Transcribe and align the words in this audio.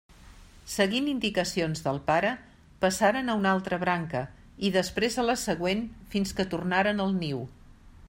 Seguint 0.75 1.09
indicacions 1.11 1.83
del 1.87 1.99
pare, 2.07 2.31
passaren 2.87 3.29
a 3.29 3.37
una 3.43 3.53
altra 3.59 3.81
branca, 3.85 4.25
i 4.69 4.75
després 4.79 5.21
a 5.25 5.29
la 5.31 5.39
següent 5.47 5.89
fins 6.17 6.39
que 6.41 6.51
tornaren 6.57 7.07
al 7.09 7.19
niu. 7.25 7.51